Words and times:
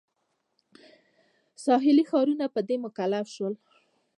ساحلي 1.63 2.03
ښارونه 2.09 2.45
په 2.55 2.59
دې 2.67 2.75
مکلف 2.85 3.25
شول. 3.35 3.53